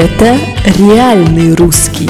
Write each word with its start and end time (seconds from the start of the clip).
Это 0.00 0.38
реальный 0.78 1.56
русский. 1.56 2.08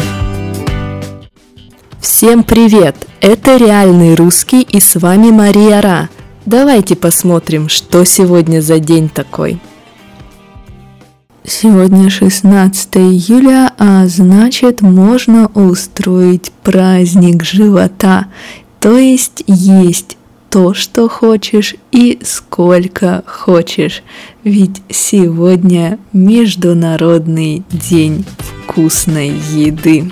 Всем 1.98 2.44
привет! 2.44 2.94
Это 3.22 3.56
реальный 3.56 4.14
русский 4.14 4.60
и 4.60 4.78
с 4.78 4.96
вами 4.96 5.30
Мария 5.30 5.80
Ра. 5.80 6.10
Давайте 6.44 6.96
посмотрим, 6.96 7.70
что 7.70 8.04
сегодня 8.04 8.60
за 8.60 8.78
день 8.78 9.08
такой. 9.08 9.58
Сегодня 11.46 12.10
16 12.10 12.94
июля, 12.98 13.72
а 13.78 14.06
значит 14.06 14.82
можно 14.82 15.46
устроить 15.54 16.52
праздник 16.62 17.42
живота, 17.42 18.26
то 18.80 18.98
есть 18.98 19.44
есть 19.46 20.17
то, 20.50 20.74
что 20.74 21.08
хочешь 21.08 21.74
и 21.92 22.18
сколько 22.22 23.22
хочешь. 23.26 24.02
Ведь 24.44 24.82
сегодня 24.88 25.98
Международный 26.12 27.62
день 27.70 28.24
вкусной 28.38 29.28
еды. 29.28 30.10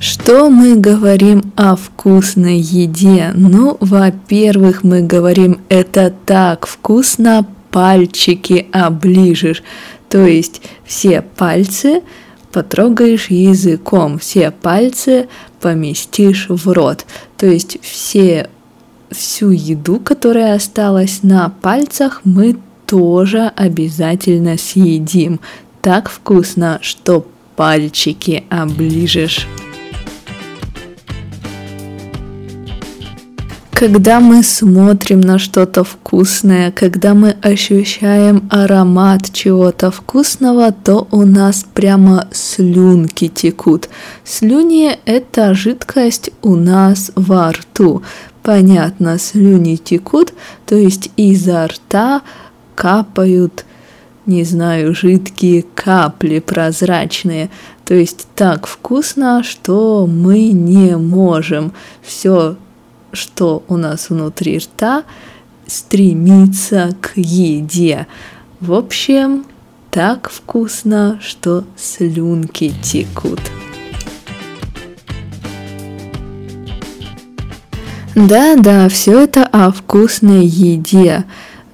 Что 0.00 0.50
мы 0.50 0.76
говорим 0.76 1.52
о 1.56 1.76
вкусной 1.76 2.58
еде? 2.58 3.32
Ну, 3.34 3.76
во-первых, 3.80 4.82
мы 4.82 5.02
говорим 5.02 5.60
это 5.68 6.12
так 6.24 6.66
вкусно, 6.66 7.46
пальчики 7.70 8.66
оближешь. 8.72 9.62
То 10.08 10.26
есть 10.26 10.62
все 10.84 11.22
пальцы 11.22 12.02
потрогаешь 12.56 13.26
языком, 13.28 14.18
все 14.18 14.50
пальцы 14.50 15.28
поместишь 15.60 16.46
в 16.48 16.72
рот. 16.72 17.04
То 17.36 17.44
есть 17.44 17.76
все, 17.82 18.48
всю 19.10 19.50
еду, 19.50 20.00
которая 20.00 20.54
осталась 20.54 21.22
на 21.22 21.50
пальцах, 21.60 22.22
мы 22.24 22.56
тоже 22.86 23.52
обязательно 23.56 24.56
съедим. 24.56 25.38
Так 25.82 26.08
вкусно, 26.08 26.78
что 26.80 27.26
пальчики 27.56 28.44
оближешь. 28.48 29.46
Когда 33.78 34.20
мы 34.20 34.42
смотрим 34.42 35.20
на 35.20 35.38
что-то 35.38 35.84
вкусное, 35.84 36.72
когда 36.72 37.12
мы 37.12 37.36
ощущаем 37.42 38.48
аромат 38.50 39.30
чего-то 39.34 39.90
вкусного, 39.90 40.72
то 40.72 41.06
у 41.10 41.26
нас 41.26 41.66
прямо 41.74 42.26
слюнки 42.32 43.28
текут. 43.28 43.90
Слюни– 44.24 44.98
это 45.04 45.52
жидкость 45.52 46.30
у 46.40 46.56
нас 46.56 47.12
во 47.16 47.52
рту. 47.52 48.02
Понятно, 48.42 49.18
слюни 49.18 49.76
текут, 49.76 50.32
то 50.64 50.74
есть 50.74 51.10
изо 51.18 51.66
рта 51.66 52.22
капают 52.74 53.66
не 54.24 54.42
знаю, 54.42 54.94
жидкие 54.94 55.64
капли 55.74 56.40
прозрачные. 56.40 57.50
То 57.84 57.94
есть 57.94 58.26
так 58.34 58.66
вкусно, 58.66 59.44
что 59.44 60.08
мы 60.08 60.48
не 60.48 60.96
можем 60.96 61.72
все 62.02 62.56
что 63.16 63.64
у 63.66 63.76
нас 63.76 64.10
внутри 64.10 64.58
рта, 64.58 65.04
стремится 65.66 66.94
к 67.00 67.12
еде. 67.16 68.06
В 68.60 68.72
общем, 68.72 69.44
так 69.90 70.30
вкусно, 70.30 71.18
что 71.20 71.64
слюнки 71.76 72.72
текут. 72.82 73.40
Да-да, 78.14 78.88
все 78.88 79.24
это 79.24 79.44
о 79.44 79.70
вкусной 79.70 80.46
еде. 80.46 81.24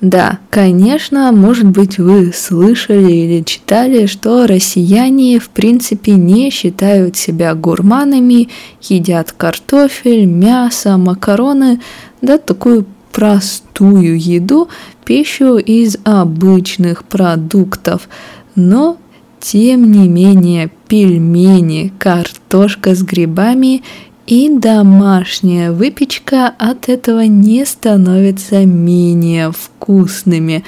Да, 0.02 0.40
конечно, 0.50 1.30
может 1.30 1.66
быть, 1.66 1.98
вы 1.98 2.32
слышали 2.32 3.12
или 3.12 3.44
читали, 3.44 4.06
что 4.06 4.48
россияне 4.48 5.38
в 5.38 5.48
принципе 5.48 6.14
не 6.14 6.50
считают 6.50 7.16
себя 7.16 7.54
гурманами, 7.54 8.48
едят 8.80 9.30
картофель, 9.30 10.26
мясо, 10.26 10.96
макароны, 10.96 11.80
да, 12.20 12.38
такую 12.38 12.84
простую 13.12 14.18
еду, 14.20 14.68
пищу 15.04 15.58
из 15.58 15.96
обычных 16.02 17.04
продуктов. 17.04 18.08
Но, 18.56 18.96
тем 19.38 19.92
не 19.92 20.08
менее, 20.08 20.68
пельмени, 20.88 21.92
картошка 22.00 22.96
с 22.96 23.04
грибами 23.04 23.84
и 24.26 24.48
домашняя 24.48 25.72
выпечка 25.72 26.48
от 26.58 26.88
этого 26.88 27.20
не 27.26 27.64
становится 27.64 28.64
менее 28.64 29.50
вкусными. 29.52 30.64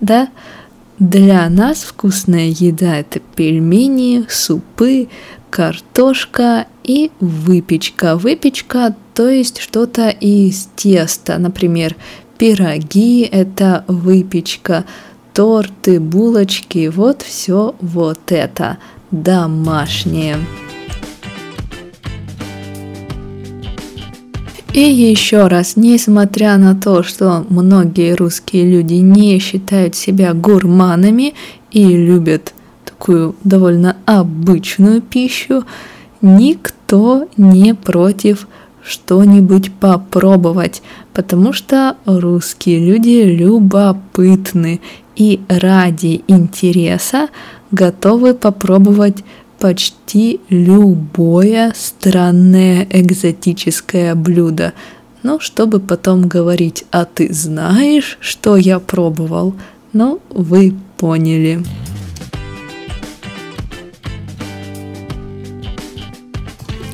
Да? 0.00 0.28
Для 0.98 1.48
нас 1.48 1.78
вкусная 1.78 2.48
еда– 2.48 2.96
это 2.98 3.18
пельмени, 3.18 4.24
супы, 4.28 5.08
картошка 5.50 6.66
и 6.84 7.10
выпечка. 7.18 8.16
Выпечка, 8.16 8.94
то 9.14 9.28
есть 9.28 9.58
что-то 9.58 10.10
из 10.10 10.68
теста, 10.76 11.38
например, 11.38 11.96
пироги– 12.38 13.22
это 13.32 13.84
выпечка, 13.88 14.84
торты, 15.32 15.98
булочки, 15.98 16.88
вот 16.88 17.22
все 17.22 17.74
вот 17.80 18.30
это 18.30 18.78
домашнее. 19.10 20.36
И 24.72 24.80
еще 24.80 25.48
раз, 25.48 25.76
несмотря 25.76 26.56
на 26.56 26.74
то, 26.74 27.02
что 27.02 27.44
многие 27.50 28.14
русские 28.14 28.64
люди 28.70 28.94
не 28.94 29.38
считают 29.38 29.94
себя 29.94 30.32
гурманами 30.32 31.34
и 31.70 31.84
любят 31.84 32.54
такую 32.86 33.36
довольно 33.44 33.98
обычную 34.06 35.02
пищу, 35.02 35.64
никто 36.22 37.28
не 37.36 37.74
против 37.74 38.48
что-нибудь 38.82 39.72
попробовать, 39.74 40.82
потому 41.12 41.52
что 41.52 41.98
русские 42.06 42.78
люди 42.78 43.24
любопытны 43.24 44.80
и 45.16 45.40
ради 45.48 46.24
интереса 46.28 47.28
готовы 47.70 48.32
попробовать 48.32 49.22
почти 49.62 50.40
любое 50.48 51.72
странное 51.76 52.84
экзотическое 52.90 54.16
блюдо. 54.16 54.72
Но 55.22 55.38
чтобы 55.38 55.78
потом 55.78 56.26
говорить, 56.26 56.84
а 56.90 57.04
ты 57.04 57.32
знаешь, 57.32 58.18
что 58.20 58.56
я 58.56 58.80
пробовал? 58.80 59.54
Ну, 59.92 60.20
вы 60.30 60.74
поняли. 60.96 61.62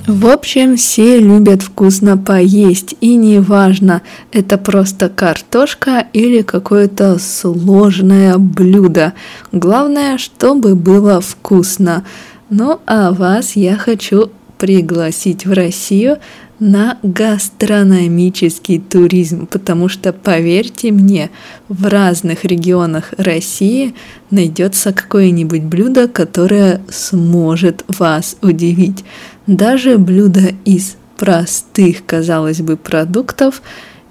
В 0.09 0.27
общем, 0.27 0.77
все 0.77 1.21
любят 1.21 1.63
вкусно 1.63 2.17
поесть, 2.17 2.97
и 3.03 3.15
неважно, 3.15 4.01
это 4.33 4.57
просто 4.57 5.11
картошка 5.11 6.07
или 6.15 6.41
какое-то 6.41 7.19
сложное 7.19 8.39
блюдо. 8.39 9.13
Главное, 9.53 10.17
чтобы 10.17 10.75
было 10.75 11.21
вкусно. 11.21 12.05
Ну 12.51 12.81
а 12.87 13.13
вас 13.13 13.57
я 13.57 13.77
хочу 13.77 14.31
пригласить 14.57 15.45
в 15.45 15.53
Россию 15.53 16.19
на 16.59 16.99
гастрономический 17.03 18.81
туризм, 18.81 19.47
потому 19.47 19.89
что, 19.89 20.13
поверьте 20.13 20.91
мне, 20.91 21.31
в 21.69 21.87
разных 21.87 22.45
регионах 22.45 23.13
России 23.17 23.95
найдется 24.31 24.93
какое-нибудь 24.93 25.63
блюдо, 25.63 26.09
которое 26.09 26.81
сможет 26.91 27.85
вас 27.87 28.37
удивить. 28.43 29.05
Даже 29.47 29.99
блюдо 29.99 30.53
из 30.65 30.97
простых, 31.17 32.05
казалось 32.07 32.61
бы, 32.61 32.77
продуктов 32.77 33.63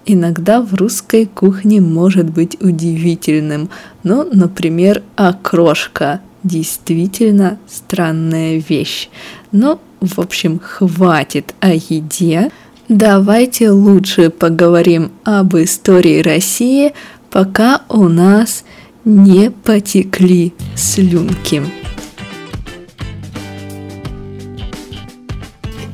иногда 0.06 0.62
в 0.62 0.74
русской 0.74 1.26
кухне 1.26 1.82
может 1.82 2.30
быть 2.30 2.58
удивительным. 2.62 3.70
Ну, 4.04 4.28
например, 4.32 5.04
окрошка 5.16 6.22
действительно 6.44 7.60
странная 7.68 8.64
вещь. 8.68 9.10
Но, 9.52 9.80
в 10.00 10.20
общем, 10.20 10.60
хватит 10.60 11.54
о 11.60 11.74
еде. 11.74 12.52
Давайте 12.88 13.72
лучше 13.72 14.30
поговорим 14.30 15.12
об 15.24 15.56
истории 15.56 16.22
России, 16.22 16.94
пока 17.30 17.82
у 17.90 18.08
нас 18.08 18.64
не 19.04 19.52
потекли 19.52 20.54
слюнки. 20.76 21.64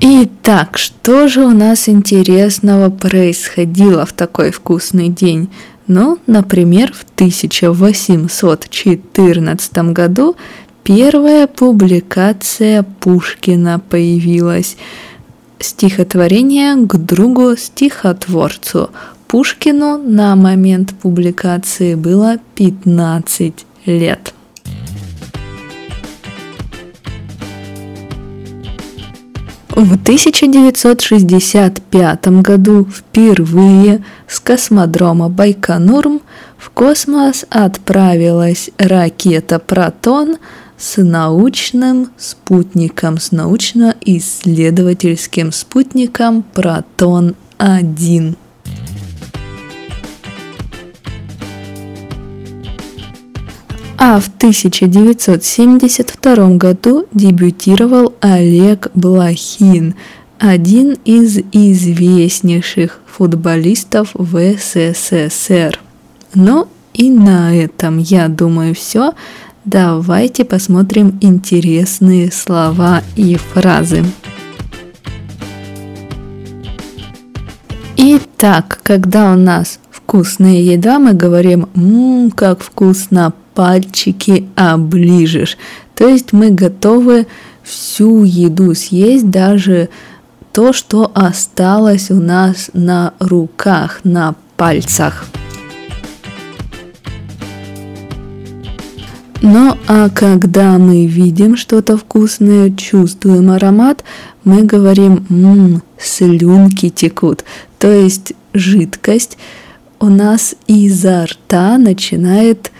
Итак, 0.05 0.77
что 0.77 1.29
же 1.29 1.45
у 1.45 1.51
нас 1.51 1.87
интересного 1.87 2.89
происходило 2.89 4.05
в 4.05 4.11
такой 4.11 4.51
вкусный 4.51 5.07
день? 5.07 5.49
Ну, 5.87 6.19
например, 6.27 6.91
в 6.91 7.05
1814 7.15 9.77
году 9.93 10.35
первая 10.83 11.47
публикация 11.47 12.83
Пушкина 12.99 13.79
появилась. 13.79 14.75
Стихотворение 15.59 16.85
к 16.85 16.97
другу 16.97 17.55
стихотворцу. 17.55 18.89
Пушкину 19.29 19.99
на 19.99 20.35
момент 20.35 20.93
публикации 21.01 21.95
было 21.95 22.39
15 22.55 23.65
лет. 23.85 24.32
В 29.75 29.93
1965 29.93 32.27
году 32.43 32.85
впервые 32.85 34.05
с 34.27 34.39
космодрома 34.39 35.29
Байконур 35.29 36.21
в 36.59 36.69
космос 36.69 37.43
отправилась 37.49 38.69
ракета 38.77 39.57
«Протон» 39.57 40.37
с 40.77 41.01
научным 41.01 42.11
спутником, 42.17 43.17
с 43.17 43.31
научно-исследовательским 43.31 45.51
спутником 45.51 46.45
«Протон-1». 46.53 48.35
А 54.05 54.19
в 54.19 54.27
1972 54.27 56.57
году 56.57 57.05
дебютировал 57.13 58.13
Олег 58.19 58.91
Блохин, 58.93 59.95
один 60.39 60.97
из 61.05 61.37
известнейших 61.53 62.99
футболистов 63.05 64.09
в 64.13 64.57
СССР. 64.57 65.79
Ну 66.33 66.67
и 66.93 67.09
на 67.09 67.55
этом, 67.55 67.97
я 67.97 68.27
думаю, 68.27 68.75
все. 68.75 69.13
Давайте 69.63 70.43
посмотрим 70.43 71.17
интересные 71.21 72.29
слова 72.29 73.03
и 73.15 73.37
фразы. 73.37 74.03
Итак, 77.95 78.81
когда 78.83 79.31
у 79.31 79.37
нас 79.37 79.79
вкусная 79.89 80.57
еда, 80.57 80.99
мы 80.99 81.13
говорим 81.13 81.69
«Ммм, 81.73 82.31
как 82.31 82.61
вкусно, 82.61 83.31
пальчики 83.53 84.47
оближешь». 84.55 85.57
То 85.95 86.07
есть 86.07 86.33
мы 86.33 86.49
готовы 86.49 87.27
всю 87.63 88.23
еду 88.23 88.73
съесть, 88.75 89.29
даже 89.29 89.89
то, 90.51 90.73
что 90.73 91.11
осталось 91.13 92.11
у 92.11 92.15
нас 92.15 92.69
на 92.73 93.13
руках, 93.19 94.01
на 94.03 94.35
пальцах. 94.57 95.25
Ну 99.41 99.77
а 99.87 100.09
когда 100.09 100.77
мы 100.77 101.05
видим 101.05 101.57
что-то 101.57 101.97
вкусное, 101.97 102.71
чувствуем 102.71 103.51
аромат, 103.51 104.03
мы 104.45 104.63
говорим 104.63 105.25
«ммм, 105.27 105.81
слюнки 105.99 106.89
текут». 106.89 107.43
То 107.77 107.91
есть 107.91 108.33
жидкость 108.53 109.37
у 109.99 110.05
нас 110.05 110.55
изо 110.67 111.25
рта 111.25 111.77
начинает 111.77 112.71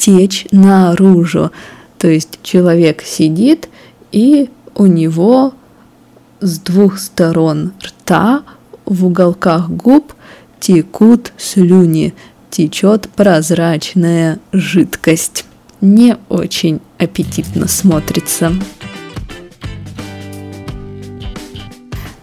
течь 0.00 0.46
наружу. 0.50 1.50
То 1.98 2.08
есть 2.08 2.40
человек 2.42 3.02
сидит, 3.02 3.68
и 4.10 4.48
у 4.74 4.86
него 4.86 5.52
с 6.40 6.58
двух 6.58 6.98
сторон 6.98 7.72
рта 7.84 8.42
в 8.86 9.04
уголках 9.04 9.68
губ 9.68 10.14
текут 10.58 11.32
слюни, 11.36 12.14
течет 12.50 13.10
прозрачная 13.14 14.38
жидкость 14.52 15.44
не 15.82 16.16
очень 16.28 16.80
аппетитно 16.98 17.68
смотрится. 17.68 18.52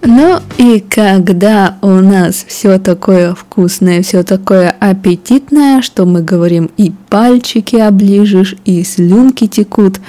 Ну 0.02 0.40
и 0.58 0.80
когда 0.80 1.67
у 1.82 1.90
нас 1.90 2.46
все 2.48 2.80
такое 2.80 3.34
вкусное, 3.34 4.02
все 4.02 4.24
такое 4.24 4.70
аппетитное, 4.70 5.82
что 5.82 6.06
мы 6.06 6.22
говорим 6.22 6.70
и 6.78 6.92
пальчики 7.10 7.76
оближешь, 7.76 8.56
и 8.66 8.84
слюнки 8.84 9.48
текут, 9.48 10.00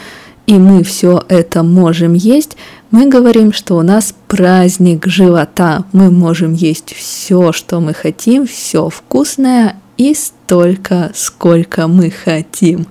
и 0.46 0.54
мы 0.54 0.82
все 0.82 1.22
это 1.28 1.62
можем 1.62 2.14
есть, 2.14 2.56
мы 2.90 3.06
говорим, 3.06 3.52
что 3.52 3.76
у 3.76 3.82
нас 3.82 4.14
праздник 4.28 5.06
живота. 5.06 5.84
Мы 5.92 6.10
можем 6.10 6.54
есть 6.54 6.94
все, 6.94 7.52
что 7.52 7.80
мы 7.80 7.92
хотим, 7.92 8.46
все 8.46 8.88
вкусное 8.88 9.76
и 9.98 10.14
столько, 10.14 11.12
сколько 11.14 11.86
мы 11.86 12.10
хотим. 12.10 12.86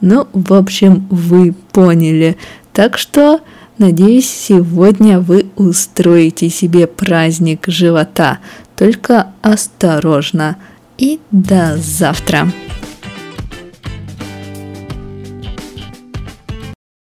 Ну, 0.00 0.28
в 0.32 0.52
общем, 0.54 1.08
вы 1.10 1.54
поняли. 1.72 2.36
Так 2.72 2.98
что, 2.98 3.40
надеюсь, 3.78 4.28
сегодня 4.28 5.20
вы 5.20 5.46
устроите 5.56 6.48
себе 6.48 6.86
праздник 6.86 7.64
живота. 7.66 8.38
Только 8.76 9.28
осторожно. 9.42 10.56
И 10.98 11.20
до 11.30 11.76
завтра. 11.78 12.52